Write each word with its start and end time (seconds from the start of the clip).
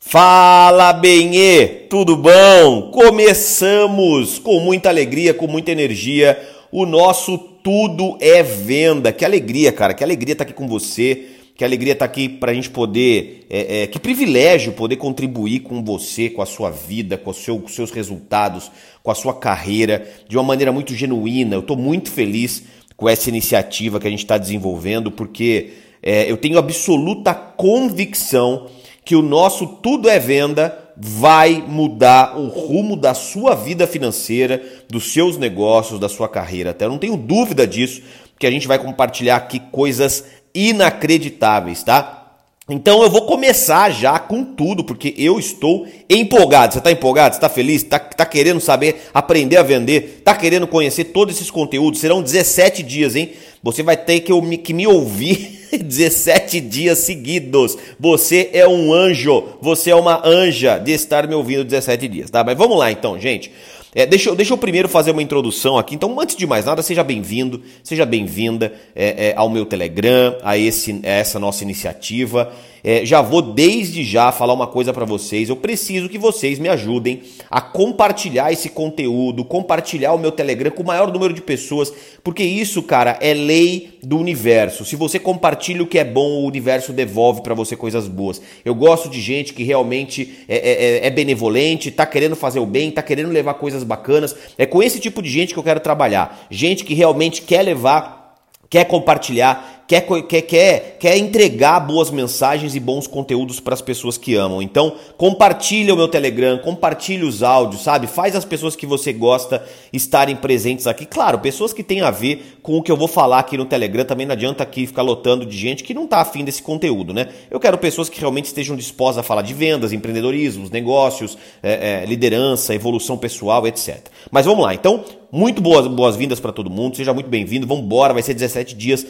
Fala 0.00 0.92
Benê, 0.92 1.66
tudo 1.90 2.16
bom? 2.16 2.90
Começamos 2.92 4.38
com 4.38 4.60
muita 4.60 4.88
alegria, 4.88 5.34
com 5.34 5.48
muita 5.48 5.72
energia, 5.72 6.40
o 6.70 6.86
nosso 6.86 7.36
Tudo 7.36 8.16
é 8.20 8.40
Venda. 8.42 9.12
Que 9.12 9.24
alegria, 9.24 9.72
cara, 9.72 9.92
que 9.92 10.04
alegria 10.04 10.32
estar 10.32 10.44
tá 10.44 10.50
aqui 10.50 10.56
com 10.56 10.68
você, 10.68 11.26
que 11.54 11.64
alegria 11.64 11.94
estar 11.94 12.06
tá 12.06 12.10
aqui 12.10 12.28
para 12.28 12.52
a 12.52 12.54
gente 12.54 12.70
poder, 12.70 13.44
é, 13.50 13.82
é, 13.82 13.86
que 13.88 13.98
privilégio 13.98 14.72
poder 14.72 14.96
contribuir 14.96 15.60
com 15.60 15.84
você, 15.84 16.30
com 16.30 16.40
a 16.40 16.46
sua 16.46 16.70
vida, 16.70 17.18
com, 17.18 17.32
seu, 17.32 17.58
com 17.58 17.66
os 17.66 17.74
seus 17.74 17.90
resultados, 17.90 18.70
com 19.02 19.10
a 19.10 19.16
sua 19.16 19.34
carreira, 19.34 20.08
de 20.28 20.36
uma 20.36 20.44
maneira 20.44 20.70
muito 20.70 20.94
genuína. 20.94 21.56
Eu 21.56 21.60
estou 21.60 21.76
muito 21.76 22.08
feliz 22.08 22.62
com 22.96 23.08
essa 23.08 23.28
iniciativa 23.28 23.98
que 23.98 24.06
a 24.06 24.10
gente 24.10 24.20
está 24.20 24.38
desenvolvendo, 24.38 25.10
porque 25.10 25.70
é, 26.00 26.30
eu 26.30 26.36
tenho 26.36 26.56
absoluta 26.56 27.34
convicção 27.34 28.68
que 29.08 29.16
o 29.16 29.22
nosso 29.22 29.66
Tudo 29.66 30.06
é 30.06 30.18
Venda 30.18 30.92
vai 30.94 31.64
mudar 31.66 32.38
o 32.38 32.48
rumo 32.48 32.94
da 32.94 33.14
sua 33.14 33.54
vida 33.54 33.86
financeira, 33.86 34.62
dos 34.86 35.14
seus 35.14 35.38
negócios, 35.38 35.98
da 35.98 36.10
sua 36.10 36.28
carreira. 36.28 36.72
Até 36.72 36.84
eu 36.84 36.90
não 36.90 36.98
tenho 36.98 37.16
dúvida 37.16 37.66
disso, 37.66 38.02
que 38.38 38.46
a 38.46 38.50
gente 38.50 38.68
vai 38.68 38.78
compartilhar 38.78 39.36
aqui 39.36 39.60
coisas 39.72 40.26
inacreditáveis, 40.54 41.82
tá? 41.82 42.34
Então 42.68 43.02
eu 43.02 43.08
vou 43.08 43.22
começar 43.22 43.88
já 43.88 44.18
com 44.18 44.44
tudo, 44.44 44.84
porque 44.84 45.14
eu 45.16 45.38
estou 45.38 45.86
empolgado. 46.10 46.74
Você 46.74 46.78
está 46.78 46.92
empolgado? 46.92 47.34
Você 47.34 47.38
está 47.38 47.48
feliz? 47.48 47.82
Está 47.82 47.98
tá 47.98 48.26
querendo 48.26 48.60
saber, 48.60 49.08
aprender 49.14 49.56
a 49.56 49.62
vender? 49.62 50.16
Está 50.18 50.34
querendo 50.34 50.66
conhecer 50.66 51.04
todos 51.04 51.34
esses 51.34 51.50
conteúdos? 51.50 51.98
Serão 51.98 52.20
17 52.20 52.82
dias, 52.82 53.16
hein? 53.16 53.32
Você 53.62 53.82
vai 53.82 53.96
ter 53.96 54.20
que, 54.20 54.58
que 54.58 54.74
me 54.74 54.86
ouvir 54.86 55.57
17 55.82 56.60
dias 56.60 56.98
seguidos. 56.98 57.76
Você 57.98 58.50
é 58.52 58.66
um 58.66 58.92
anjo, 58.92 59.44
você 59.60 59.90
é 59.90 59.94
uma 59.94 60.26
anja 60.26 60.78
de 60.78 60.92
estar 60.92 61.26
me 61.26 61.34
ouvindo 61.34 61.64
17 61.64 62.08
dias, 62.08 62.30
tá? 62.30 62.42
Mas 62.42 62.56
vamos 62.56 62.78
lá 62.78 62.90
então, 62.90 63.18
gente. 63.18 63.50
É, 63.94 64.04
deixa, 64.04 64.28
eu, 64.28 64.36
deixa 64.36 64.52
eu 64.52 64.58
primeiro 64.58 64.88
fazer 64.88 65.10
uma 65.10 65.22
introdução 65.22 65.78
aqui. 65.78 65.94
Então, 65.94 66.20
antes 66.20 66.36
de 66.36 66.46
mais 66.46 66.64
nada, 66.66 66.82
seja 66.82 67.02
bem-vindo, 67.02 67.62
seja 67.82 68.04
bem-vinda 68.04 68.72
é, 68.94 69.28
é, 69.28 69.34
ao 69.34 69.48
meu 69.48 69.64
Telegram, 69.64 70.36
a, 70.42 70.58
esse, 70.58 71.00
a 71.02 71.08
essa 71.08 71.38
nossa 71.38 71.64
iniciativa. 71.64 72.52
É, 72.82 73.04
já 73.04 73.20
vou 73.20 73.42
desde 73.42 74.04
já 74.04 74.30
falar 74.30 74.54
uma 74.54 74.66
coisa 74.66 74.92
para 74.92 75.04
vocês. 75.04 75.48
Eu 75.48 75.56
preciso 75.56 76.08
que 76.08 76.18
vocês 76.18 76.58
me 76.58 76.68
ajudem 76.68 77.22
a 77.50 77.60
compartilhar 77.60 78.52
esse 78.52 78.68
conteúdo, 78.68 79.44
compartilhar 79.44 80.12
o 80.12 80.18
meu 80.18 80.30
Telegram 80.30 80.70
com 80.70 80.82
o 80.82 80.86
maior 80.86 81.12
número 81.12 81.32
de 81.32 81.40
pessoas, 81.40 81.92
porque 82.22 82.42
isso, 82.42 82.82
cara, 82.82 83.18
é 83.20 83.34
lei 83.34 83.98
do 84.02 84.18
universo. 84.18 84.84
Se 84.84 84.96
você 84.96 85.18
compartilha 85.18 85.82
o 85.82 85.86
que 85.86 85.98
é 85.98 86.04
bom, 86.04 86.42
o 86.42 86.46
universo 86.46 86.92
devolve 86.92 87.42
para 87.42 87.54
você 87.54 87.76
coisas 87.76 88.06
boas. 88.06 88.40
Eu 88.64 88.74
gosto 88.74 89.08
de 89.08 89.20
gente 89.20 89.52
que 89.54 89.62
realmente 89.62 90.44
é, 90.48 90.56
é, 90.56 90.84
é, 91.04 91.06
é 91.06 91.10
benevolente, 91.10 91.90
tá 91.90 92.06
querendo 92.06 92.36
fazer 92.36 92.60
o 92.60 92.66
bem, 92.66 92.90
tá 92.90 93.02
querendo 93.02 93.30
levar 93.30 93.54
coisas 93.54 93.82
bacanas. 93.82 94.34
É 94.56 94.66
com 94.66 94.82
esse 94.82 95.00
tipo 95.00 95.22
de 95.22 95.28
gente 95.28 95.52
que 95.52 95.58
eu 95.58 95.64
quero 95.64 95.80
trabalhar. 95.80 96.46
Gente 96.50 96.84
que 96.84 96.94
realmente 96.94 97.42
quer 97.42 97.62
levar, 97.62 98.36
quer 98.70 98.84
compartilhar, 98.84 99.77
quer, 99.88 100.02
quer, 100.02 100.42
quer, 100.42 100.96
quer 101.00 101.16
entregar 101.16 101.80
boas 101.80 102.10
mensagens 102.10 102.74
e 102.74 102.80
bons 102.80 103.06
conteúdos 103.06 103.58
para 103.58 103.72
as 103.72 103.80
pessoas 103.80 104.18
que 104.18 104.34
amam. 104.34 104.60
Então, 104.60 104.94
compartilha 105.16 105.94
o 105.94 105.96
meu 105.96 106.06
Telegram, 106.06 106.58
compartilha 106.58 107.26
os 107.26 107.42
áudios, 107.42 107.82
sabe? 107.82 108.06
Faz 108.06 108.36
as 108.36 108.44
pessoas 108.44 108.76
que 108.76 108.84
você 108.84 109.14
gosta 109.14 109.64
estarem 109.90 110.36
presentes 110.36 110.86
aqui. 110.86 111.06
Claro, 111.06 111.38
pessoas 111.38 111.72
que 111.72 111.82
têm 111.82 112.02
a 112.02 112.10
ver 112.10 112.58
com 112.62 112.76
o 112.76 112.82
que 112.82 112.92
eu 112.92 112.96
vou 112.98 113.08
falar 113.08 113.38
aqui 113.38 113.56
no 113.56 113.64
Telegram. 113.64 114.04
Também 114.04 114.26
não 114.26 114.34
adianta 114.34 114.62
aqui 114.62 114.86
ficar 114.86 115.00
lotando 115.00 115.46
de 115.46 115.56
gente 115.56 115.82
que 115.82 115.94
não 115.94 116.04
está 116.04 116.20
afim 116.20 116.44
desse 116.44 116.62
conteúdo, 116.62 117.14
né? 117.14 117.28
Eu 117.50 117.58
quero 117.58 117.78
pessoas 117.78 118.10
que 118.10 118.20
realmente 118.20 118.44
estejam 118.44 118.76
dispostas 118.76 119.18
a 119.18 119.22
falar 119.22 119.40
de 119.40 119.54
vendas, 119.54 119.90
empreendedorismo, 119.90 120.68
negócios, 120.70 121.38
é, 121.62 122.02
é, 122.02 122.04
liderança, 122.04 122.74
evolução 122.74 123.16
pessoal, 123.16 123.66
etc. 123.66 124.00
Mas 124.30 124.44
vamos 124.44 124.62
lá. 124.62 124.74
Então, 124.74 125.02
muito 125.30 125.60
boas 125.60 125.86
boas-vindas 125.86 126.40
para 126.40 126.52
todo 126.52 126.70
mundo, 126.70 126.96
seja 126.96 127.12
muito 127.12 127.28
bem-vindo. 127.28 127.66
Vamos 127.66 127.84
embora, 127.84 128.14
vai 128.14 128.22
ser 128.22 128.32
17 128.32 128.74
dias 128.74 129.06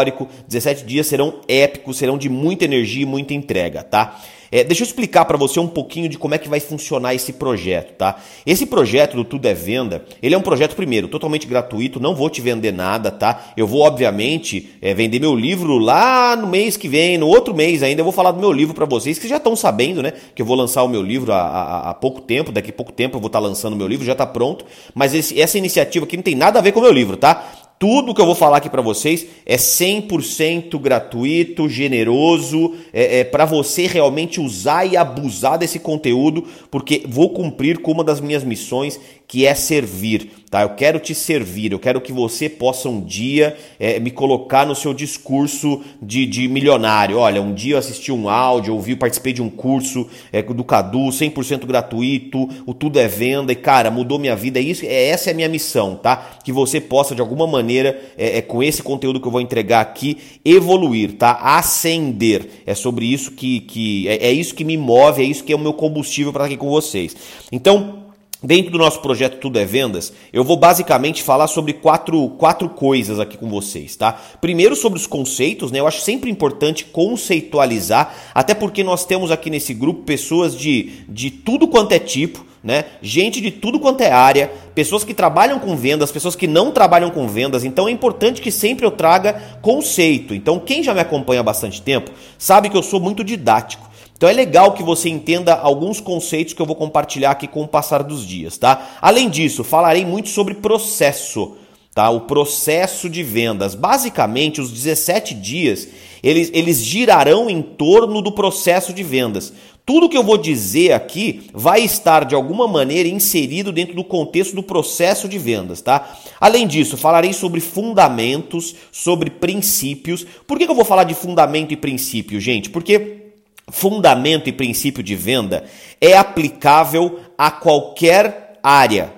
histórico. 0.00 0.28
17 0.48 0.84
dias 0.84 1.06
serão 1.06 1.34
épicos, 1.46 1.98
serão 1.98 2.16
de 2.16 2.28
muita 2.28 2.64
energia 2.64 3.02
e 3.02 3.06
muita 3.06 3.34
entrega, 3.34 3.82
tá? 3.82 4.18
É, 4.52 4.64
deixa 4.64 4.82
eu 4.82 4.86
explicar 4.86 5.24
para 5.26 5.36
você 5.36 5.60
um 5.60 5.68
pouquinho 5.68 6.08
de 6.08 6.18
como 6.18 6.34
é 6.34 6.38
que 6.38 6.48
vai 6.48 6.58
funcionar 6.58 7.14
esse 7.14 7.34
projeto, 7.34 7.92
tá? 7.92 8.16
Esse 8.44 8.66
projeto 8.66 9.14
do 9.14 9.24
Tudo 9.24 9.46
é 9.46 9.54
Venda, 9.54 10.04
ele 10.20 10.34
é 10.34 10.38
um 10.38 10.42
projeto, 10.42 10.74
primeiro, 10.74 11.06
totalmente 11.06 11.46
gratuito, 11.46 12.00
não 12.00 12.16
vou 12.16 12.28
te 12.28 12.40
vender 12.40 12.72
nada, 12.72 13.12
tá? 13.12 13.52
Eu 13.56 13.64
vou, 13.64 13.82
obviamente, 13.82 14.70
é, 14.82 14.92
vender 14.92 15.20
meu 15.20 15.36
livro 15.36 15.78
lá 15.78 16.34
no 16.34 16.48
mês 16.48 16.76
que 16.76 16.88
vem, 16.88 17.16
no 17.16 17.28
outro 17.28 17.54
mês 17.54 17.80
ainda, 17.80 18.00
eu 18.00 18.04
vou 18.04 18.12
falar 18.12 18.32
do 18.32 18.40
meu 18.40 18.50
livro 18.50 18.74
para 18.74 18.86
vocês, 18.86 19.20
que 19.20 19.28
já 19.28 19.36
estão 19.36 19.54
sabendo, 19.54 20.02
né? 20.02 20.12
Que 20.34 20.42
eu 20.42 20.46
vou 20.46 20.56
lançar 20.56 20.82
o 20.82 20.88
meu 20.88 21.02
livro 21.02 21.32
há, 21.32 21.40
há, 21.40 21.90
há 21.90 21.94
pouco 21.94 22.20
tempo, 22.20 22.50
daqui 22.50 22.70
a 22.70 22.72
pouco 22.72 22.90
tempo 22.90 23.16
eu 23.16 23.20
vou 23.20 23.28
estar 23.28 23.40
tá 23.40 23.46
lançando 23.46 23.74
o 23.74 23.76
meu 23.76 23.86
livro, 23.86 24.04
já 24.04 24.12
está 24.12 24.26
pronto, 24.26 24.64
mas 24.92 25.14
esse, 25.14 25.40
essa 25.40 25.58
iniciativa 25.58 26.04
aqui 26.04 26.16
não 26.16 26.24
tem 26.24 26.34
nada 26.34 26.58
a 26.58 26.62
ver 26.62 26.72
com 26.72 26.80
o 26.80 26.82
meu 26.82 26.92
livro, 26.92 27.16
tá? 27.16 27.52
Tudo 27.80 28.12
que 28.12 28.20
eu 28.20 28.26
vou 28.26 28.34
falar 28.34 28.58
aqui 28.58 28.68
para 28.68 28.82
vocês 28.82 29.26
é 29.46 29.56
100% 29.56 30.78
gratuito, 30.78 31.66
generoso, 31.66 32.74
é, 32.92 33.20
é 33.20 33.24
para 33.24 33.46
você 33.46 33.86
realmente 33.86 34.38
usar 34.38 34.84
e 34.84 34.98
abusar 34.98 35.56
desse 35.56 35.78
conteúdo, 35.78 36.46
porque 36.70 37.02
vou 37.08 37.30
cumprir 37.30 37.78
com 37.78 37.92
uma 37.92 38.04
das 38.04 38.20
minhas 38.20 38.44
missões, 38.44 39.00
que 39.30 39.46
é 39.46 39.54
servir, 39.54 40.28
tá? 40.50 40.62
Eu 40.62 40.70
quero 40.70 40.98
te 40.98 41.14
servir, 41.14 41.70
eu 41.70 41.78
quero 41.78 42.00
que 42.00 42.12
você 42.12 42.48
possa 42.48 42.88
um 42.88 43.00
dia 43.00 43.56
é, 43.78 44.00
me 44.00 44.10
colocar 44.10 44.66
no 44.66 44.74
seu 44.74 44.92
discurso 44.92 45.82
de, 46.02 46.26
de 46.26 46.48
milionário. 46.48 47.16
Olha, 47.16 47.40
um 47.40 47.54
dia 47.54 47.74
eu 47.74 47.78
assisti 47.78 48.10
um 48.10 48.28
áudio, 48.28 48.74
ouvi, 48.74 48.96
participei 48.96 49.32
de 49.32 49.40
um 49.40 49.48
curso 49.48 50.08
é, 50.32 50.42
do 50.42 50.64
Cadu, 50.64 51.10
100% 51.10 51.64
gratuito, 51.64 52.48
o 52.66 52.74
tudo 52.74 52.98
é 52.98 53.06
venda 53.06 53.52
e 53.52 53.54
cara, 53.54 53.88
mudou 53.88 54.18
minha 54.18 54.34
vida. 54.34 54.58
É 54.58 54.62
isso, 54.62 54.84
é 54.84 55.10
essa 55.10 55.30
é 55.30 55.32
a 55.32 55.36
minha 55.36 55.48
missão, 55.48 55.94
tá? 55.94 56.16
Que 56.42 56.50
você 56.50 56.80
possa 56.80 57.14
de 57.14 57.20
alguma 57.20 57.46
maneira, 57.46 58.02
é, 58.18 58.38
é 58.38 58.42
com 58.42 58.64
esse 58.64 58.82
conteúdo 58.82 59.20
que 59.20 59.28
eu 59.28 59.32
vou 59.32 59.40
entregar 59.40 59.80
aqui, 59.80 60.18
evoluir, 60.44 61.12
tá? 61.12 61.38
Ascender. 61.40 62.64
É 62.66 62.74
sobre 62.74 63.06
isso 63.06 63.30
que, 63.30 63.60
que 63.60 64.08
é, 64.08 64.26
é 64.26 64.32
isso 64.32 64.56
que 64.56 64.64
me 64.64 64.76
move, 64.76 65.22
é 65.22 65.24
isso 65.24 65.44
que 65.44 65.52
é 65.52 65.56
o 65.56 65.60
meu 65.60 65.72
combustível 65.72 66.32
para 66.32 66.46
estar 66.46 66.54
aqui 66.54 66.60
com 66.60 66.68
vocês. 66.68 67.14
Então 67.52 68.09
Dentro 68.42 68.70
do 68.70 68.78
nosso 68.78 69.00
projeto 69.00 69.38
Tudo 69.38 69.58
é 69.58 69.66
Vendas, 69.66 70.14
eu 70.32 70.42
vou 70.42 70.56
basicamente 70.56 71.22
falar 71.22 71.46
sobre 71.46 71.74
quatro, 71.74 72.30
quatro 72.38 72.70
coisas 72.70 73.20
aqui 73.20 73.36
com 73.36 73.50
vocês, 73.50 73.94
tá? 73.96 74.18
Primeiro 74.40 74.74
sobre 74.74 74.98
os 74.98 75.06
conceitos, 75.06 75.70
né? 75.70 75.78
Eu 75.78 75.86
acho 75.86 76.00
sempre 76.00 76.30
importante 76.30 76.86
conceitualizar, 76.86 78.14
até 78.34 78.54
porque 78.54 78.82
nós 78.82 79.04
temos 79.04 79.30
aqui 79.30 79.50
nesse 79.50 79.74
grupo 79.74 80.04
pessoas 80.04 80.56
de, 80.56 81.04
de 81.06 81.30
tudo 81.30 81.68
quanto 81.68 81.92
é 81.92 81.98
tipo, 81.98 82.42
né? 82.64 82.86
Gente 83.02 83.42
de 83.42 83.50
tudo 83.50 83.78
quanto 83.78 84.00
é 84.00 84.10
área, 84.10 84.50
pessoas 84.74 85.04
que 85.04 85.12
trabalham 85.12 85.58
com 85.58 85.76
vendas, 85.76 86.10
pessoas 86.10 86.34
que 86.34 86.46
não 86.46 86.70
trabalham 86.70 87.10
com 87.10 87.28
vendas. 87.28 87.62
Então 87.62 87.88
é 87.88 87.90
importante 87.90 88.40
que 88.40 88.50
sempre 88.50 88.86
eu 88.86 88.90
traga 88.90 89.58
conceito. 89.60 90.34
Então 90.34 90.58
quem 90.58 90.82
já 90.82 90.94
me 90.94 91.00
acompanha 91.00 91.40
há 91.40 91.44
bastante 91.44 91.82
tempo 91.82 92.10
sabe 92.38 92.70
que 92.70 92.76
eu 92.76 92.82
sou 92.82 93.00
muito 93.00 93.22
didático. 93.22 93.89
Então 94.20 94.28
é 94.28 94.34
legal 94.34 94.72
que 94.72 94.82
você 94.82 95.08
entenda 95.08 95.54
alguns 95.54 95.98
conceitos 95.98 96.52
que 96.52 96.60
eu 96.60 96.66
vou 96.66 96.76
compartilhar 96.76 97.30
aqui 97.30 97.48
com 97.48 97.62
o 97.62 97.66
passar 97.66 98.02
dos 98.02 98.26
dias, 98.26 98.58
tá? 98.58 98.98
Além 99.00 99.30
disso, 99.30 99.64
falarei 99.64 100.04
muito 100.04 100.28
sobre 100.28 100.52
processo, 100.52 101.56
tá? 101.94 102.10
O 102.10 102.20
processo 102.20 103.08
de 103.08 103.22
vendas. 103.22 103.74
Basicamente, 103.74 104.60
os 104.60 104.70
17 104.70 105.32
dias, 105.32 105.88
eles, 106.22 106.50
eles 106.52 106.84
girarão 106.84 107.48
em 107.48 107.62
torno 107.62 108.20
do 108.20 108.30
processo 108.30 108.92
de 108.92 109.02
vendas. 109.02 109.54
Tudo 109.86 110.06
que 110.06 110.18
eu 110.18 110.22
vou 110.22 110.36
dizer 110.36 110.92
aqui 110.92 111.48
vai 111.54 111.80
estar 111.80 112.26
de 112.26 112.34
alguma 112.34 112.68
maneira 112.68 113.08
inserido 113.08 113.72
dentro 113.72 113.94
do 113.94 114.04
contexto 114.04 114.54
do 114.54 114.62
processo 114.62 115.30
de 115.30 115.38
vendas, 115.38 115.80
tá? 115.80 116.14
Além 116.38 116.66
disso, 116.66 116.98
falarei 116.98 117.32
sobre 117.32 117.58
fundamentos, 117.58 118.74
sobre 118.92 119.30
princípios. 119.30 120.26
Por 120.46 120.58
que, 120.58 120.66
que 120.66 120.70
eu 120.70 120.76
vou 120.76 120.84
falar 120.84 121.04
de 121.04 121.14
fundamento 121.14 121.72
e 121.72 121.76
princípio, 121.76 122.38
gente? 122.38 122.68
Porque 122.68 123.29
fundamento 123.68 124.48
e 124.48 124.52
princípio 124.52 125.02
de 125.02 125.14
venda 125.14 125.64
é 126.00 126.16
aplicável 126.16 127.20
a 127.36 127.50
qualquer 127.50 128.58
área, 128.62 129.12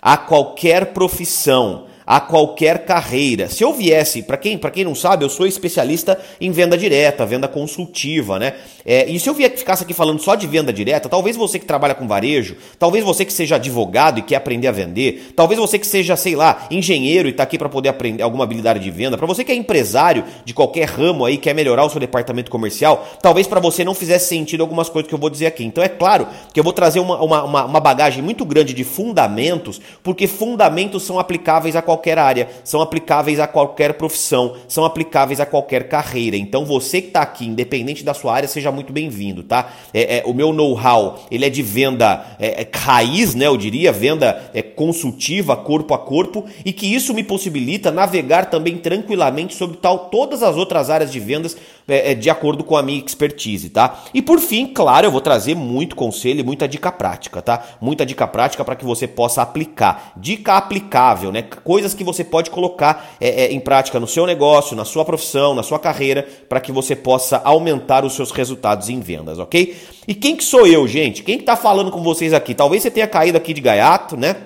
a 0.00 0.16
qualquer 0.16 0.92
profissão, 0.92 1.86
a 2.08 2.20
qualquer 2.20 2.86
carreira. 2.86 3.50
Se 3.50 3.62
eu 3.62 3.74
viesse, 3.74 4.22
para 4.22 4.38
quem, 4.38 4.56
quem 4.56 4.82
não 4.82 4.94
sabe, 4.94 5.26
eu 5.26 5.28
sou 5.28 5.46
especialista 5.46 6.18
em 6.40 6.50
venda 6.50 6.74
direta, 6.74 7.26
venda 7.26 7.46
consultiva, 7.46 8.38
né? 8.38 8.54
É, 8.82 9.06
e 9.06 9.20
se 9.20 9.28
eu 9.28 9.34
vier, 9.34 9.50
ficasse 9.50 9.82
aqui 9.84 9.92
falando 9.92 10.18
só 10.18 10.34
de 10.34 10.46
venda 10.46 10.72
direta, 10.72 11.06
talvez 11.06 11.36
você 11.36 11.58
que 11.58 11.66
trabalha 11.66 11.94
com 11.94 12.08
varejo, 12.08 12.56
talvez 12.78 13.04
você 13.04 13.26
que 13.26 13.32
seja 13.34 13.56
advogado 13.56 14.20
e 14.20 14.22
quer 14.22 14.36
aprender 14.36 14.68
a 14.68 14.72
vender, 14.72 15.34
talvez 15.36 15.60
você 15.60 15.78
que 15.78 15.86
seja, 15.86 16.16
sei 16.16 16.34
lá, 16.34 16.66
engenheiro 16.70 17.28
e 17.28 17.30
está 17.30 17.42
aqui 17.42 17.58
para 17.58 17.68
poder 17.68 17.90
aprender 17.90 18.22
alguma 18.22 18.44
habilidade 18.44 18.80
de 18.80 18.90
venda, 18.90 19.18
para 19.18 19.26
você 19.26 19.44
que 19.44 19.52
é 19.52 19.54
empresário 19.54 20.24
de 20.46 20.54
qualquer 20.54 20.88
ramo 20.88 21.26
aí, 21.26 21.36
quer 21.36 21.54
melhorar 21.54 21.84
o 21.84 21.90
seu 21.90 22.00
departamento 22.00 22.50
comercial, 22.50 23.06
talvez 23.20 23.46
para 23.46 23.60
você 23.60 23.84
não 23.84 23.92
fizesse 23.92 24.28
sentido 24.28 24.62
algumas 24.62 24.88
coisas 24.88 25.06
que 25.06 25.14
eu 25.14 25.18
vou 25.18 25.28
dizer 25.28 25.44
aqui. 25.44 25.62
Então 25.62 25.84
é 25.84 25.88
claro 25.90 26.26
que 26.54 26.58
eu 26.58 26.64
vou 26.64 26.72
trazer 26.72 27.00
uma, 27.00 27.22
uma, 27.22 27.64
uma 27.66 27.80
bagagem 27.80 28.22
muito 28.22 28.46
grande 28.46 28.72
de 28.72 28.82
fundamentos, 28.82 29.78
porque 30.02 30.26
fundamentos 30.26 31.02
são 31.02 31.18
aplicáveis 31.18 31.76
a 31.76 31.82
qualquer 31.82 31.97
qualquer 31.98 32.18
área, 32.18 32.48
são 32.62 32.80
aplicáveis 32.80 33.40
a 33.40 33.46
qualquer 33.46 33.94
profissão, 33.94 34.54
são 34.68 34.84
aplicáveis 34.84 35.40
a 35.40 35.46
qualquer 35.46 35.88
carreira. 35.88 36.36
Então 36.36 36.64
você 36.64 37.00
que 37.00 37.08
está 37.08 37.22
aqui, 37.22 37.46
independente 37.46 38.04
da 38.04 38.14
sua 38.14 38.34
área, 38.34 38.48
seja 38.48 38.70
muito 38.70 38.92
bem-vindo, 38.92 39.42
tá? 39.42 39.72
É, 39.92 40.18
é, 40.18 40.22
o 40.24 40.32
meu 40.32 40.52
know-how, 40.52 41.18
ele 41.30 41.44
é 41.44 41.50
de 41.50 41.62
venda 41.62 42.24
é, 42.38 42.62
é 42.62 42.68
raiz, 42.72 43.34
né? 43.34 43.46
Eu 43.46 43.56
diria, 43.56 43.90
venda 43.90 44.50
é, 44.54 44.62
consultiva, 44.62 45.56
corpo 45.56 45.92
a 45.92 45.98
corpo, 45.98 46.44
e 46.64 46.72
que 46.72 46.86
isso 46.86 47.12
me 47.12 47.24
possibilita 47.24 47.90
navegar 47.90 48.46
também 48.46 48.78
tranquilamente 48.78 49.54
sobre 49.54 49.76
tal, 49.78 50.10
todas 50.10 50.42
as 50.42 50.56
outras 50.56 50.88
áreas 50.90 51.10
de 51.10 51.18
vendas 51.18 51.56
é, 51.88 52.14
de 52.14 52.28
acordo 52.28 52.62
com 52.62 52.76
a 52.76 52.82
minha 52.82 53.02
expertise, 53.02 53.70
tá? 53.70 54.04
E 54.12 54.20
por 54.20 54.38
fim, 54.38 54.66
claro, 54.66 55.06
eu 55.06 55.10
vou 55.10 55.20
trazer 55.20 55.54
muito 55.54 55.96
conselho 55.96 56.40
e 56.40 56.42
muita 56.44 56.68
dica 56.68 56.92
prática, 56.92 57.40
tá? 57.40 57.64
Muita 57.80 58.04
dica 58.04 58.26
prática 58.26 58.64
para 58.64 58.76
que 58.76 58.84
você 58.84 59.08
possa 59.08 59.40
aplicar. 59.40 60.12
Dica 60.16 60.54
aplicável, 60.54 61.32
né? 61.32 61.42
Coisas 61.88 61.94
que 61.94 62.04
você 62.04 62.22
pode 62.22 62.50
colocar 62.50 63.16
é, 63.18 63.44
é, 63.44 63.52
em 63.52 63.60
prática 63.60 63.98
no 63.98 64.06
seu 64.06 64.26
negócio, 64.26 64.76
na 64.76 64.84
sua 64.84 65.04
profissão, 65.04 65.54
na 65.54 65.62
sua 65.62 65.78
carreira, 65.78 66.26
para 66.48 66.60
que 66.60 66.70
você 66.70 66.94
possa 66.94 67.40
aumentar 67.44 68.04
os 68.04 68.14
seus 68.14 68.30
resultados 68.30 68.90
em 68.90 69.00
vendas, 69.00 69.38
ok? 69.38 69.74
E 70.06 70.14
quem 70.14 70.36
que 70.36 70.44
sou 70.44 70.66
eu, 70.66 70.86
gente? 70.86 71.22
Quem 71.22 71.38
que 71.38 71.44
tá 71.44 71.56
falando 71.56 71.90
com 71.90 72.02
vocês 72.02 72.34
aqui? 72.34 72.54
Talvez 72.54 72.82
você 72.82 72.90
tenha 72.90 73.06
caído 73.06 73.38
aqui 73.38 73.54
de 73.54 73.60
gaiato, 73.60 74.16
né? 74.16 74.36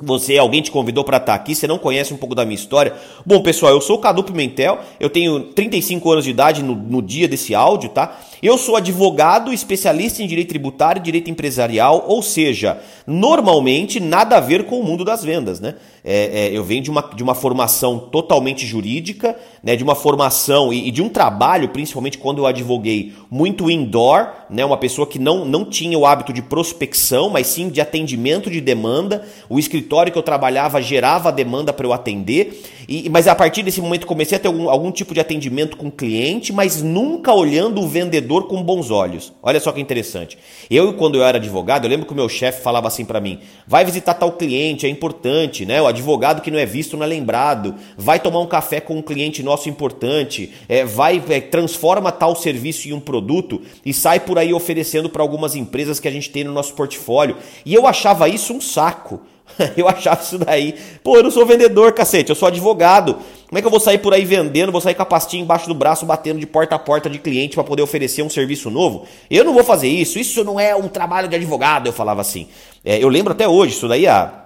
Você, 0.00 0.38
alguém 0.38 0.62
te 0.62 0.70
convidou 0.70 1.04
para 1.04 1.18
estar 1.18 1.32
tá 1.32 1.34
aqui, 1.34 1.54
você 1.54 1.66
não 1.66 1.78
conhece 1.78 2.14
um 2.14 2.16
pouco 2.16 2.34
da 2.34 2.44
minha 2.44 2.54
história. 2.54 2.94
Bom, 3.26 3.42
pessoal, 3.42 3.72
eu 3.72 3.80
sou 3.80 3.96
o 3.96 3.98
Cadu 3.98 4.24
Pimentel, 4.24 4.78
eu 4.98 5.10
tenho 5.10 5.40
35 5.40 6.10
anos 6.10 6.24
de 6.24 6.30
idade 6.30 6.62
no, 6.62 6.74
no 6.74 7.02
dia 7.02 7.28
desse 7.28 7.54
áudio, 7.54 7.90
tá? 7.90 8.18
Eu 8.42 8.56
sou 8.58 8.74
advogado, 8.74 9.52
especialista 9.52 10.22
em 10.22 10.26
direito 10.26 10.48
tributário 10.48 10.98
e 10.98 11.02
direito 11.02 11.30
empresarial, 11.30 12.04
ou 12.08 12.22
seja, 12.22 12.80
normalmente 13.06 14.00
nada 14.00 14.38
a 14.38 14.40
ver 14.40 14.64
com 14.64 14.80
o 14.80 14.84
mundo 14.84 15.04
das 15.04 15.22
vendas, 15.22 15.60
né? 15.60 15.76
É, 16.04 16.46
é, 16.46 16.50
eu 16.50 16.64
venho 16.64 16.82
de 16.82 16.90
uma, 16.90 17.02
de 17.14 17.22
uma 17.22 17.34
formação 17.34 17.96
totalmente 17.96 18.66
jurídica, 18.66 19.36
né, 19.62 19.76
de 19.76 19.84
uma 19.84 19.94
formação 19.94 20.72
e, 20.72 20.88
e, 20.88 20.90
de 20.90 21.00
um 21.00 21.08
trabalho, 21.08 21.68
principalmente 21.68 22.18
quando 22.18 22.38
eu 22.38 22.46
advoguei, 22.46 23.12
muito 23.30 23.70
indoor, 23.70 24.30
né, 24.50 24.64
uma 24.64 24.76
pessoa 24.76 25.06
que 25.06 25.20
não, 25.20 25.44
não 25.44 25.64
tinha 25.64 25.96
o 25.96 26.04
hábito 26.04 26.32
de 26.32 26.42
prospecção, 26.42 27.30
mas 27.30 27.46
sim 27.46 27.68
de 27.68 27.80
atendimento 27.80 28.50
de 28.50 28.60
demanda. 28.60 29.24
O 29.48 29.60
escritório 29.60 29.81
que 29.82 30.18
eu 30.18 30.22
trabalhava 30.22 30.80
gerava 30.80 31.30
demanda 31.30 31.72
para 31.72 31.86
eu 31.86 31.92
atender, 31.92 32.62
e, 32.88 33.08
mas 33.08 33.28
a 33.28 33.34
partir 33.34 33.62
desse 33.62 33.80
momento 33.80 34.06
comecei 34.06 34.36
a 34.36 34.40
ter 34.40 34.48
algum, 34.48 34.68
algum 34.68 34.90
tipo 34.90 35.14
de 35.14 35.20
atendimento 35.20 35.76
com 35.76 35.86
o 35.86 35.92
cliente, 35.92 36.52
mas 36.52 36.82
nunca 36.82 37.32
olhando 37.32 37.80
o 37.80 37.88
vendedor 37.88 38.48
com 38.48 38.62
bons 38.62 38.90
olhos. 38.90 39.32
Olha 39.42 39.60
só 39.60 39.72
que 39.72 39.80
interessante. 39.80 40.38
Eu, 40.70 40.94
quando 40.94 41.16
eu 41.16 41.24
era 41.24 41.38
advogado, 41.38 41.84
eu 41.84 41.90
lembro 41.90 42.06
que 42.06 42.12
o 42.12 42.16
meu 42.16 42.28
chefe 42.28 42.62
falava 42.62 42.88
assim 42.88 43.04
para 43.04 43.20
mim: 43.20 43.38
vai 43.66 43.84
visitar 43.84 44.14
tal 44.14 44.32
cliente, 44.32 44.86
é 44.86 44.88
importante, 44.88 45.64
né? 45.64 45.80
advogado 45.86 46.42
que 46.42 46.50
não 46.50 46.58
é 46.58 46.66
visto 46.66 46.96
não 46.96 47.04
é 47.04 47.06
lembrado, 47.06 47.74
vai 47.96 48.18
tomar 48.18 48.40
um 48.40 48.46
café 48.46 48.80
com 48.80 48.96
um 48.96 49.02
cliente 49.02 49.42
nosso 49.42 49.68
importante, 49.68 50.52
é, 50.68 50.84
vai 50.84 51.22
é, 51.28 51.40
transforma 51.40 52.10
tal 52.10 52.34
serviço 52.34 52.88
em 52.88 52.92
um 52.92 53.00
produto 53.00 53.62
e 53.84 53.92
sai 53.92 54.20
por 54.20 54.38
aí 54.38 54.52
oferecendo 54.52 55.08
para 55.08 55.22
algumas 55.22 55.54
empresas 55.54 56.00
que 56.00 56.08
a 56.08 56.10
gente 56.10 56.30
tem 56.30 56.44
no 56.44 56.52
nosso 56.52 56.74
portfólio. 56.74 57.36
E 57.64 57.74
eu 57.74 57.86
achava 57.86 58.28
isso 58.28 58.52
um 58.52 58.60
saco. 58.60 59.20
Eu 59.76 59.88
achava 59.88 60.22
isso 60.22 60.38
daí. 60.38 60.74
Pô, 61.02 61.16
eu 61.16 61.22
não 61.22 61.30
sou 61.30 61.44
vendedor, 61.44 61.92
cacete, 61.92 62.30
eu 62.30 62.34
sou 62.34 62.48
advogado. 62.48 63.18
Como 63.48 63.58
é 63.58 63.60
que 63.60 63.66
eu 63.66 63.70
vou 63.70 63.80
sair 63.80 63.98
por 63.98 64.14
aí 64.14 64.24
vendendo, 64.24 64.72
vou 64.72 64.80
sair 64.80 64.94
com 64.94 65.02
a 65.02 65.06
pastinha 65.06 65.42
embaixo 65.42 65.68
do 65.68 65.74
braço, 65.74 66.06
batendo 66.06 66.40
de 66.40 66.46
porta 66.46 66.74
a 66.74 66.78
porta 66.78 67.10
de 67.10 67.18
cliente 67.18 67.54
para 67.54 67.64
poder 67.64 67.82
oferecer 67.82 68.22
um 68.22 68.30
serviço 68.30 68.70
novo? 68.70 69.06
Eu 69.30 69.44
não 69.44 69.52
vou 69.52 69.62
fazer 69.62 69.88
isso, 69.88 70.18
isso 70.18 70.42
não 70.42 70.58
é 70.58 70.74
um 70.74 70.88
trabalho 70.88 71.28
de 71.28 71.36
advogado, 71.36 71.86
eu 71.86 71.92
falava 71.92 72.22
assim. 72.22 72.48
É, 72.82 73.02
eu 73.02 73.08
lembro 73.08 73.32
até 73.32 73.46
hoje, 73.46 73.74
isso 73.74 73.86
daí 73.86 74.06
há 74.06 74.42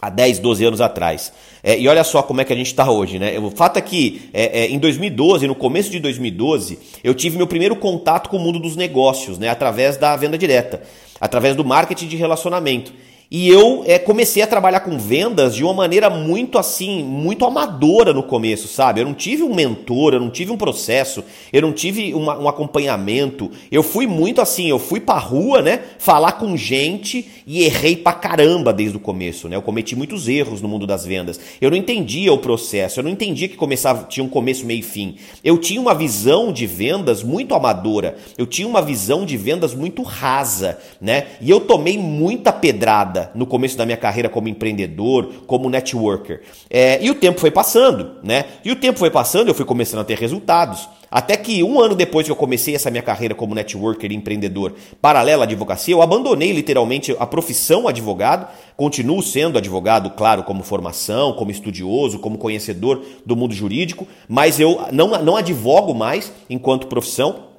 há 0.00 0.08
10, 0.08 0.38
12 0.38 0.64
anos 0.64 0.80
atrás. 0.80 1.32
É, 1.62 1.78
e 1.78 1.86
olha 1.86 2.02
só 2.02 2.22
como 2.22 2.40
é 2.40 2.44
que 2.44 2.52
a 2.52 2.56
gente 2.56 2.68
está 2.68 2.90
hoje, 2.90 3.18
né? 3.18 3.38
O 3.38 3.50
fato 3.50 3.76
é 3.76 3.82
que 3.82 4.30
é, 4.32 4.62
é, 4.62 4.70
em 4.70 4.78
2012, 4.78 5.46
no 5.46 5.54
começo 5.54 5.90
de 5.90 6.00
2012, 6.00 6.78
eu 7.04 7.14
tive 7.14 7.36
meu 7.36 7.46
primeiro 7.46 7.76
contato 7.76 8.30
com 8.30 8.38
o 8.38 8.40
mundo 8.40 8.58
dos 8.58 8.76
negócios, 8.76 9.38
né? 9.38 9.48
Através 9.48 9.96
da 9.96 10.16
venda 10.16 10.38
direta, 10.38 10.82
através 11.20 11.54
do 11.54 11.64
marketing 11.64 12.06
de 12.06 12.16
relacionamento. 12.16 12.92
E 13.32 13.48
eu 13.48 13.84
é, 13.86 13.96
comecei 13.96 14.42
a 14.42 14.46
trabalhar 14.46 14.80
com 14.80 14.98
vendas 14.98 15.54
de 15.54 15.62
uma 15.62 15.72
maneira 15.72 16.10
muito 16.10 16.58
assim, 16.58 17.04
muito 17.04 17.44
amadora 17.44 18.12
no 18.12 18.24
começo, 18.24 18.66
sabe? 18.66 19.00
Eu 19.00 19.04
não 19.04 19.14
tive 19.14 19.44
um 19.44 19.54
mentor, 19.54 20.14
eu 20.14 20.18
não 20.18 20.30
tive 20.30 20.50
um 20.50 20.56
processo, 20.56 21.22
eu 21.52 21.62
não 21.62 21.72
tive 21.72 22.12
uma, 22.12 22.36
um 22.36 22.48
acompanhamento. 22.48 23.48
Eu 23.70 23.84
fui 23.84 24.04
muito 24.04 24.40
assim, 24.40 24.68
eu 24.68 24.80
fui 24.80 24.98
pra 24.98 25.16
rua, 25.16 25.62
né? 25.62 25.80
Falar 26.00 26.32
com 26.32 26.56
gente 26.56 27.24
e 27.46 27.62
errei 27.62 27.94
pra 27.94 28.12
caramba 28.12 28.72
desde 28.72 28.96
o 28.96 29.00
começo, 29.00 29.48
né? 29.48 29.54
Eu 29.54 29.62
cometi 29.62 29.94
muitos 29.94 30.26
erros 30.26 30.60
no 30.60 30.66
mundo 30.66 30.84
das 30.84 31.06
vendas. 31.06 31.38
Eu 31.60 31.70
não 31.70 31.76
entendia 31.76 32.32
o 32.32 32.38
processo, 32.38 32.98
eu 32.98 33.04
não 33.04 33.12
entendia 33.12 33.48
que 33.48 33.56
começava, 33.56 34.08
tinha 34.08 34.24
um 34.24 34.28
começo, 34.28 34.66
meio 34.66 34.80
e 34.80 34.82
fim. 34.82 35.14
Eu 35.44 35.56
tinha 35.56 35.80
uma 35.80 35.94
visão 35.94 36.52
de 36.52 36.66
vendas 36.66 37.22
muito 37.22 37.54
amadora, 37.54 38.16
eu 38.36 38.44
tinha 38.44 38.66
uma 38.66 38.82
visão 38.82 39.24
de 39.24 39.36
vendas 39.36 39.72
muito 39.72 40.02
rasa, 40.02 40.80
né? 41.00 41.28
E 41.40 41.48
eu 41.48 41.60
tomei 41.60 41.96
muita 41.96 42.52
pedrada 42.52 43.19
no 43.34 43.46
começo 43.46 43.76
da 43.76 43.84
minha 43.84 43.96
carreira 43.96 44.28
como 44.28 44.48
empreendedor, 44.48 45.44
como 45.46 45.68
networker. 45.68 46.40
É, 46.68 46.98
e 47.02 47.10
o 47.10 47.14
tempo 47.14 47.40
foi 47.40 47.50
passando, 47.50 48.12
né? 48.22 48.44
E 48.64 48.70
o 48.70 48.76
tempo 48.76 48.98
foi 48.98 49.10
passando, 49.10 49.48
eu 49.48 49.54
fui 49.54 49.64
começando 49.64 50.00
a 50.00 50.04
ter 50.04 50.18
resultados. 50.18 50.88
Até 51.10 51.36
que 51.36 51.62
um 51.64 51.80
ano 51.80 51.96
depois 51.96 52.24
que 52.24 52.30
eu 52.30 52.36
comecei 52.36 52.74
essa 52.74 52.90
minha 52.90 53.02
carreira 53.02 53.34
como 53.34 53.54
networker 53.54 54.10
e 54.10 54.14
empreendedor 54.14 54.74
paralela 55.02 55.42
à 55.42 55.46
advocacia, 55.46 55.92
eu 55.92 56.02
abandonei 56.02 56.52
literalmente 56.52 57.16
a 57.18 57.26
profissão 57.26 57.88
advogado, 57.88 58.46
continuo 58.76 59.20
sendo 59.20 59.58
advogado, 59.58 60.10
claro, 60.10 60.44
como 60.44 60.62
formação, 60.62 61.32
como 61.32 61.50
estudioso, 61.50 62.20
como 62.20 62.38
conhecedor 62.38 63.02
do 63.26 63.34
mundo 63.34 63.52
jurídico, 63.52 64.06
mas 64.28 64.60
eu 64.60 64.82
não, 64.92 65.08
não 65.22 65.36
advogo 65.36 65.92
mais 65.94 66.32
enquanto 66.48 66.86
profissão 66.86 67.50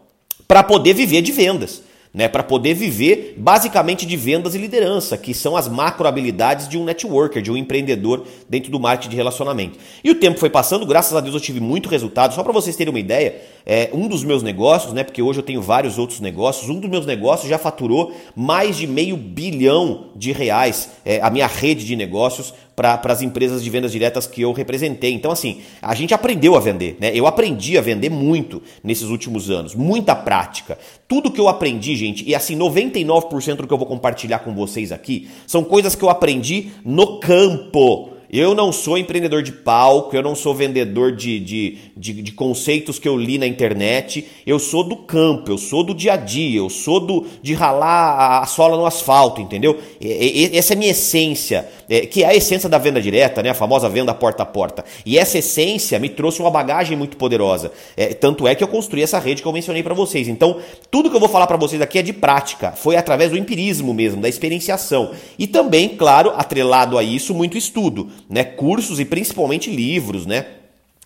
para 0.47 0.63
poder 0.63 0.93
viver 0.93 1.21
de 1.21 1.31
vendas 1.33 1.83
né, 2.13 2.27
para 2.27 2.43
poder 2.43 2.73
viver 2.73 3.35
basicamente 3.37 4.05
de 4.05 4.17
vendas 4.17 4.53
e 4.53 4.57
liderança, 4.57 5.17
que 5.17 5.33
são 5.33 5.55
as 5.55 5.67
macro 5.67 6.07
habilidades 6.07 6.67
de 6.67 6.77
um 6.77 6.83
networker, 6.83 7.41
de 7.41 7.49
um 7.49 7.55
empreendedor 7.55 8.25
dentro 8.49 8.69
do 8.69 8.79
marketing 8.79 9.11
de 9.11 9.15
relacionamento. 9.15 9.79
E 10.03 10.11
o 10.11 10.15
tempo 10.15 10.39
foi 10.39 10.49
passando, 10.49 10.85
graças 10.85 11.15
a 11.15 11.21
Deus 11.21 11.33
eu 11.33 11.41
tive 11.41 11.59
muito 11.59 11.87
resultado. 11.87 12.33
Só 12.33 12.43
para 12.43 12.51
vocês 12.51 12.75
terem 12.75 12.91
uma 12.91 12.99
ideia, 12.99 13.41
é, 13.65 13.89
um 13.93 14.07
dos 14.07 14.23
meus 14.23 14.43
negócios, 14.43 14.91
né, 14.93 15.03
porque 15.03 15.21
hoje 15.21 15.39
eu 15.39 15.43
tenho 15.43 15.61
vários 15.61 15.97
outros 15.97 16.19
negócios, 16.19 16.69
um 16.69 16.79
dos 16.79 16.89
meus 16.89 17.05
negócios 17.05 17.49
já 17.49 17.57
faturou 17.57 18.13
mais 18.35 18.75
de 18.75 18.87
meio 18.87 19.15
bilhão 19.15 20.07
de 20.15 20.33
reais, 20.33 20.89
é, 21.05 21.21
a 21.21 21.29
minha 21.29 21.47
rede 21.47 21.85
de 21.85 21.95
negócios 21.95 22.53
para 22.81 23.13
as 23.13 23.21
empresas 23.21 23.63
de 23.63 23.69
vendas 23.69 23.91
diretas 23.91 24.25
que 24.25 24.41
eu 24.41 24.51
representei. 24.51 25.13
Então, 25.13 25.31
assim, 25.31 25.61
a 25.81 25.93
gente 25.93 26.13
aprendeu 26.13 26.55
a 26.55 26.59
vender, 26.59 26.97
né? 26.99 27.11
Eu 27.13 27.27
aprendi 27.27 27.77
a 27.77 27.81
vender 27.81 28.09
muito 28.09 28.61
nesses 28.83 29.09
últimos 29.09 29.49
anos, 29.49 29.75
muita 29.75 30.15
prática. 30.15 30.77
Tudo 31.07 31.31
que 31.31 31.39
eu 31.39 31.47
aprendi, 31.47 31.95
gente, 31.95 32.27
e 32.27 32.33
assim, 32.33 32.57
99% 32.57 33.55
do 33.55 33.67
que 33.67 33.73
eu 33.73 33.77
vou 33.77 33.87
compartilhar 33.87 34.39
com 34.39 34.53
vocês 34.53 34.91
aqui 34.91 35.29
são 35.45 35.63
coisas 35.63 35.95
que 35.95 36.03
eu 36.03 36.09
aprendi 36.09 36.71
no 36.83 37.19
campo 37.19 38.10
eu 38.31 38.55
não 38.55 38.71
sou 38.71 38.97
empreendedor 38.97 39.43
de 39.43 39.51
palco, 39.51 40.15
eu 40.15 40.23
não 40.23 40.35
sou 40.35 40.55
vendedor 40.55 41.11
de, 41.11 41.37
de, 41.37 41.77
de, 41.97 42.21
de, 42.21 42.31
conceitos 42.31 42.97
que 42.97 43.05
eu 43.05 43.17
li 43.17 43.37
na 43.37 43.45
internet. 43.45 44.25
Eu 44.47 44.57
sou 44.57 44.85
do 44.85 44.95
campo, 44.95 45.51
eu 45.51 45.57
sou 45.57 45.83
do 45.83 45.93
dia 45.93 46.13
a 46.13 46.15
dia, 46.15 46.59
eu 46.59 46.69
sou 46.69 47.01
do 47.01 47.25
de 47.41 47.53
ralar 47.53 48.41
a 48.41 48.45
sola 48.45 48.77
no 48.77 48.85
asfalto, 48.85 49.41
entendeu? 49.41 49.77
E, 49.99 50.49
e, 50.53 50.57
essa 50.57 50.71
é 50.71 50.75
a 50.75 50.79
minha 50.79 50.91
essência, 50.91 51.67
é, 51.89 52.05
que 52.05 52.23
é 52.23 52.27
a 52.27 52.33
essência 52.33 52.69
da 52.69 52.77
venda 52.77 53.01
direta, 53.01 53.43
né? 53.43 53.49
a 53.49 53.53
famosa 53.53 53.89
venda 53.89 54.13
porta 54.13 54.43
a 54.43 54.45
porta. 54.45 54.85
E 55.05 55.17
essa 55.17 55.37
essência 55.37 55.99
me 55.99 56.07
trouxe 56.07 56.39
uma 56.39 56.49
bagagem 56.49 56.95
muito 56.95 57.17
poderosa. 57.17 57.73
É, 57.97 58.13
tanto 58.13 58.47
é 58.47 58.55
que 58.55 58.63
eu 58.63 58.67
construí 58.69 59.03
essa 59.03 59.19
rede 59.19 59.41
que 59.41 59.47
eu 59.47 59.51
mencionei 59.51 59.83
para 59.83 59.93
vocês. 59.93 60.29
Então, 60.29 60.57
tudo 60.89 61.09
que 61.09 61.15
eu 61.17 61.19
vou 61.19 61.27
falar 61.27 61.47
para 61.47 61.57
vocês 61.57 61.81
aqui 61.81 61.99
é 61.99 62.01
de 62.01 62.13
prática, 62.13 62.71
foi 62.71 62.95
através 62.95 63.31
do 63.31 63.37
empirismo 63.37 63.93
mesmo, 63.93 64.21
da 64.21 64.29
experienciação. 64.29 65.11
E 65.37 65.47
também, 65.47 65.89
claro, 65.89 66.31
atrelado 66.37 66.97
a 66.97 67.03
isso, 67.03 67.33
muito 67.33 67.57
estudo 67.57 68.09
né, 68.29 68.43
cursos 68.43 68.99
e 68.99 69.05
principalmente 69.05 69.69
livros, 69.69 70.25
né? 70.25 70.45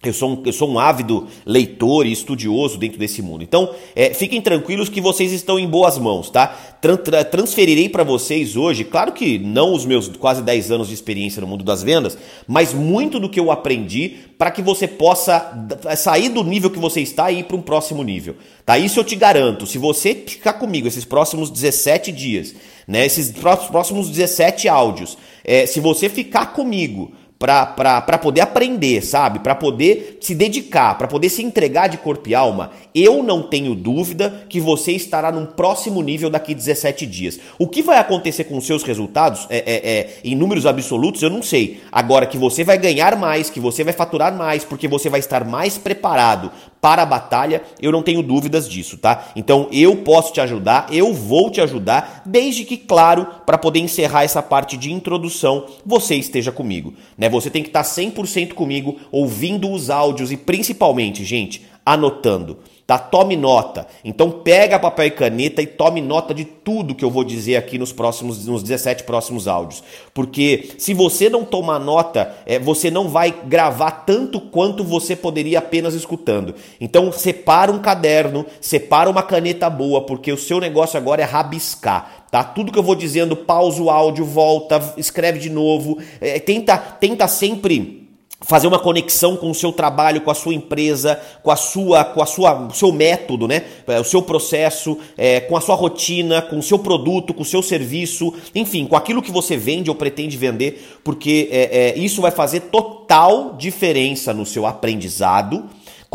Eu 0.03 0.13
sou, 0.13 0.31
um, 0.31 0.43
eu 0.45 0.53
sou 0.53 0.69
um 0.69 0.77
ávido 0.77 1.27
leitor 1.45 2.05
e 2.05 2.11
estudioso 2.11 2.77
dentro 2.77 2.99
desse 2.99 3.21
mundo. 3.21 3.43
Então, 3.43 3.73
é, 3.95 4.13
fiquem 4.13 4.39
tranquilos 4.39 4.87
que 4.87 5.01
vocês 5.01 5.31
estão 5.31 5.57
em 5.57 5.67
boas 5.67 5.97
mãos, 5.97 6.29
tá? 6.29 6.47
Tran 6.79 6.97
transferirei 7.31 7.89
para 7.89 8.03
vocês 8.03 8.55
hoje, 8.55 8.83
claro 8.83 9.11
que 9.11 9.39
não 9.39 9.73
os 9.73 9.85
meus 9.85 10.07
quase 10.09 10.43
10 10.43 10.71
anos 10.71 10.87
de 10.89 10.93
experiência 10.93 11.41
no 11.41 11.47
mundo 11.47 11.63
das 11.63 11.81
vendas, 11.81 12.17
mas 12.47 12.73
muito 12.73 13.19
do 13.19 13.29
que 13.29 13.39
eu 13.39 13.49
aprendi 13.49 14.17
para 14.37 14.51
que 14.51 14.61
você 14.61 14.87
possa 14.87 15.67
sair 15.97 16.29
do 16.29 16.43
nível 16.43 16.69
que 16.69 16.77
você 16.77 17.01
está 17.01 17.31
e 17.31 17.39
ir 17.39 17.43
para 17.45 17.55
um 17.55 17.61
próximo 17.61 18.03
nível. 18.03 18.35
Tá? 18.63 18.77
Isso 18.77 18.99
eu 18.99 19.03
te 19.03 19.15
garanto. 19.15 19.65
Se 19.65 19.77
você 19.79 20.13
ficar 20.13 20.53
comigo 20.53 20.87
esses 20.87 21.05
próximos 21.05 21.49
17 21.49 22.11
dias, 22.11 22.53
né, 22.87 23.05
esses 23.05 23.31
próximos 23.31 24.09
17 24.09 24.67
áudios, 24.67 25.17
é, 25.43 25.65
se 25.65 25.79
você 25.79 26.09
ficar 26.09 26.47
comigo 26.47 27.11
para 27.37 28.17
poder 28.17 28.41
aprender, 28.41 29.01
sabe? 29.01 29.39
Para 29.39 29.55
poder 29.55 30.17
se 30.21 30.33
dedicar, 30.33 30.97
para 30.97 31.07
poder 31.07 31.29
se 31.29 31.43
entregar 31.43 31.87
de 31.87 31.97
corpo 31.97 32.29
e 32.29 32.35
alma, 32.35 32.71
eu 32.93 33.21
não 33.21 33.43
tenho 33.43 33.75
dúvida 33.75 34.45
que 34.47 34.59
você 34.59 34.93
estará 34.93 35.31
num 35.31 35.45
próximo 35.45 36.01
nível 36.01 36.29
daqui 36.29 36.55
17 36.55 37.05
dias. 37.05 37.39
O 37.59 37.67
que 37.67 37.81
vai 37.81 37.97
acontecer 37.97 38.45
com 38.45 38.57
os 38.57 38.65
seus 38.65 38.83
resultados 38.83 39.47
é, 39.49 39.57
é, 39.57 39.89
é, 39.89 40.17
em 40.23 40.35
números 40.35 40.65
absolutos, 40.65 41.21
eu 41.21 41.29
não 41.29 41.43
sei. 41.43 41.81
Agora 41.91 42.25
que 42.25 42.37
você 42.37 42.63
vai 42.63 42.77
ganhar 42.77 43.17
mais, 43.17 43.49
que 43.49 43.59
você 43.59 43.83
vai 43.83 43.93
faturar 43.93 44.33
mais, 44.33 44.63
porque 44.63 44.87
você 44.87 45.09
vai 45.09 45.19
estar 45.19 45.43
mais 45.43 45.77
preparado 45.77 46.51
para 46.85 47.01
a 47.01 47.05
batalha, 47.07 47.63
eu 47.81 47.91
não 47.91 48.03
tenho 48.03 48.21
dúvidas 48.21 48.69
disso, 48.69 48.95
tá? 48.95 49.29
Então 49.35 49.67
eu 49.71 49.95
posso 50.03 50.31
te 50.31 50.39
ajudar, 50.39 50.85
eu 50.91 51.15
vou 51.15 51.49
te 51.49 51.59
ajudar, 51.59 52.21
desde 52.23 52.63
que, 52.63 52.77
claro, 52.77 53.25
para 53.43 53.57
poder 53.57 53.79
encerrar 53.79 54.23
essa 54.23 54.39
parte 54.39 54.77
de 54.77 54.93
introdução, 54.93 55.65
você 55.83 56.13
esteja 56.13 56.51
comigo, 56.51 56.93
né? 57.17 57.27
Você 57.27 57.49
tem 57.49 57.63
que 57.63 57.69
estar 57.69 57.81
100% 57.81 58.53
comigo, 58.53 58.99
ouvindo 59.11 59.71
os 59.71 59.89
áudios 59.89 60.31
e 60.31 60.37
principalmente, 60.37 61.25
gente, 61.25 61.65
anotando 61.83 62.59
tá? 62.87 62.99
Tome 62.99 63.35
nota. 63.35 63.87
Então 64.03 64.29
pega 64.29 64.79
papel 64.79 65.07
e 65.07 65.11
caneta 65.11 65.61
e 65.61 65.67
tome 65.67 66.01
nota 66.01 66.33
de 66.33 66.45
tudo 66.45 66.93
que 66.93 67.03
eu 67.03 67.09
vou 67.09 67.23
dizer 67.23 67.55
aqui 67.55 67.77
nos 67.77 67.91
próximos, 67.91 68.45
nos 68.45 68.61
17 68.61 69.03
próximos 69.03 69.47
áudios. 69.47 69.83
Porque 70.13 70.69
se 70.77 70.93
você 70.93 71.29
não 71.29 71.43
tomar 71.43 71.79
nota, 71.79 72.35
é, 72.45 72.59
você 72.59 72.91
não 72.91 73.07
vai 73.07 73.33
gravar 73.45 73.91
tanto 73.91 74.39
quanto 74.39 74.83
você 74.83 75.15
poderia 75.15 75.59
apenas 75.59 75.93
escutando. 75.93 76.53
Então 76.79 77.11
separa 77.11 77.71
um 77.71 77.79
caderno, 77.79 78.45
separa 78.61 79.09
uma 79.09 79.23
caneta 79.23 79.69
boa, 79.69 80.01
porque 80.01 80.31
o 80.31 80.37
seu 80.37 80.59
negócio 80.59 80.97
agora 80.97 81.21
é 81.21 81.25
rabiscar. 81.25 82.25
Tá? 82.29 82.43
Tudo 82.43 82.71
que 82.71 82.77
eu 82.77 82.83
vou 82.83 82.95
dizendo, 82.95 83.35
pausa 83.35 83.81
o 83.81 83.89
áudio, 83.89 84.25
volta, 84.25 84.93
escreve 84.97 85.39
de 85.39 85.49
novo, 85.49 85.97
é, 86.19 86.39
tenta, 86.39 86.77
tenta 86.77 87.27
sempre 87.27 88.04
fazer 88.45 88.67
uma 88.67 88.79
conexão 88.79 89.35
com 89.35 89.49
o 89.49 89.55
seu 89.55 89.71
trabalho, 89.71 90.21
com 90.21 90.29
a 90.29 90.35
sua 90.35 90.53
empresa, 90.53 91.19
com 91.41 91.49
a 91.49 91.55
sua, 91.55 92.05
com 92.05 92.21
a 92.21 92.25
sua, 92.25 92.69
seu 92.73 92.91
método, 92.91 93.47
né? 93.47 93.63
É, 93.87 93.99
o 93.99 94.03
seu 94.03 94.21
processo, 94.21 94.97
é, 95.17 95.39
com 95.41 95.57
a 95.57 95.61
sua 95.61 95.75
rotina, 95.75 96.41
com 96.41 96.59
o 96.59 96.63
seu 96.63 96.77
produto, 96.77 97.33
com 97.33 97.41
o 97.41 97.45
seu 97.45 97.63
serviço, 97.63 98.33
enfim, 98.53 98.85
com 98.85 98.95
aquilo 98.95 99.21
que 99.21 99.31
você 99.31 99.57
vende 99.57 99.89
ou 99.89 99.95
pretende 99.95 100.37
vender, 100.37 100.99
porque 101.03 101.49
é, 101.51 101.93
é, 101.95 101.97
isso 101.97 102.21
vai 102.21 102.31
fazer 102.31 102.61
total 102.61 103.55
diferença 103.57 104.33
no 104.33 104.45
seu 104.45 104.65
aprendizado 104.65 105.63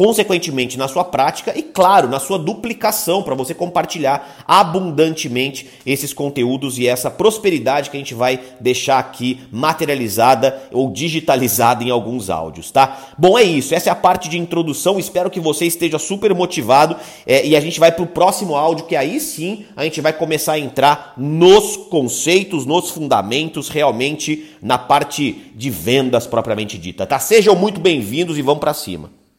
consequentemente 0.01 0.79
na 0.79 0.89
sua 0.89 1.05
prática 1.05 1.53
e, 1.55 1.63
claro, 1.63 2.09
na 2.09 2.19
sua 2.19 2.39
duplicação 2.39 3.23
para 3.23 3.35
você 3.35 3.53
compartilhar 3.53 4.43
abundantemente 4.49 5.69
esses 5.85 6.15
conteúdos 6.15 6.79
e 6.79 6.89
essa 6.89 7.11
prosperidade 7.11 7.91
que 7.91 7.99
a 7.99 8.01
gente 8.01 8.15
vai 8.15 8.41
deixar 8.59 8.99
aqui 8.99 9.41
materializada 9.53 10.59
ou 10.73 10.91
digitalizada 10.91 11.85
em 11.85 11.91
alguns 11.91 12.31
áudios, 12.31 12.71
tá? 12.71 13.13
Bom, 13.19 13.39
é 13.39 13.43
isso. 13.43 13.75
Essa 13.75 13.91
é 13.91 13.93
a 13.93 13.95
parte 13.95 14.31
de 14.31 14.39
introdução. 14.39 14.99
Espero 14.99 15.29
que 15.29 15.39
você 15.39 15.67
esteja 15.67 15.99
super 15.99 16.35
motivado 16.35 16.97
é, 17.27 17.47
e 17.47 17.55
a 17.55 17.61
gente 17.61 17.79
vai 17.79 17.93
para 17.93 18.03
o 18.03 18.07
próximo 18.07 18.57
áudio 18.57 18.87
que 18.87 18.97
aí 18.97 19.21
sim 19.21 19.67
a 19.77 19.85
gente 19.85 20.01
vai 20.01 20.15
começar 20.15 20.55
a 20.55 20.59
entrar 20.59 21.13
nos 21.19 21.77
conceitos, 21.77 22.65
nos 22.65 22.89
fundamentos, 22.89 23.69
realmente 23.69 24.47
na 24.63 24.79
parte 24.79 25.53
de 25.55 25.69
vendas 25.69 26.27
propriamente 26.27 26.79
dita, 26.79 27.07
tá? 27.07 27.19
Sejam 27.19 27.55
muito 27.55 27.79
bem-vindos 27.79 28.39
e 28.39 28.41
vamos 28.41 28.61
para 28.61 28.73
cima. 28.73 29.20